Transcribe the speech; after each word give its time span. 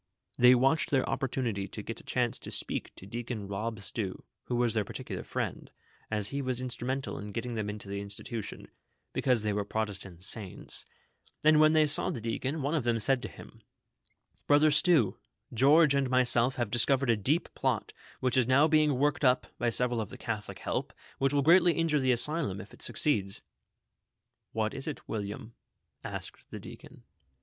They 0.35 0.55
watched 0.55 0.89
their 0.89 1.07
opportunity 1.07 1.67
to 1.67 1.83
get 1.83 1.99
a 1.99 2.03
chance 2.03 2.39
to 2.39 2.49
speak 2.49 2.91
to 2.95 3.05
Deacon 3.05 3.47
Eob 3.47 3.79
Stew, 3.79 4.23
who 4.45 4.55
was 4.55 4.73
their 4.73 4.83
particular 4.83 5.23
friend, 5.23 5.69
as 6.09 6.33
94 6.33 6.41
THE 6.41 6.41
SOCIAL 6.41 6.41
WAR 6.41 6.41
OF 6.41 6.41
1900; 6.41 6.41
OR, 6.41 6.41
he 6.41 6.41
was 6.41 6.61
instrumental 6.61 7.17
in 7.19 7.31
getting 7.31 7.53
them 7.53 7.69
into 7.69 7.87
the 7.87 8.01
institution, 8.01 8.67
because 9.13 9.43
tliey 9.43 9.53
were 9.53 9.63
Protestant 9.63 10.23
saints; 10.23 10.87
and 11.43 11.59
when 11.59 11.73
tliey 11.73 11.87
saw 11.87 12.09
the 12.09 12.19
deacon, 12.19 12.63
one 12.63 12.73
of 12.73 12.83
them 12.83 12.97
said 12.97 13.21
to 13.21 13.27
him:" 13.27 13.61
Brother 14.47 14.71
Stew, 14.71 15.17
George 15.53 15.93
and 15.93 16.09
myself 16.09 16.55
have 16.55 16.71
discovered 16.71 17.11
a 17.11 17.15
deep 17.15 17.53
plot, 17.53 17.93
which 18.21 18.37
is 18.37 18.47
now 18.47 18.67
being 18.67 18.97
worked 18.97 19.23
up, 19.23 19.45
by 19.59 19.69
several 19.69 20.01
of 20.01 20.09
the 20.09 20.17
Catholic 20.17 20.57
help, 20.57 20.93
which 21.19 21.31
will 21.31 21.43
greatly 21.43 21.73
injure 21.73 21.99
the 21.99 22.11
Asylum, 22.11 22.59
if 22.59 22.73
it 22.73 22.81
succeeds!"" 22.81 23.43
What 24.51 24.73
is 24.73 24.87
it, 24.87 25.07
William?" 25.07 25.53
asked 26.03 26.43
the 26.49 26.59
deacon. 26.59 27.03